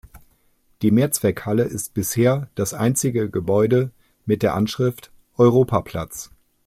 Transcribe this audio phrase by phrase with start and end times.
[0.81, 3.91] Die Mehrzweckhalle ist bisher das einzige Gebäude
[4.25, 6.31] mit der Anschrift Europaplatz.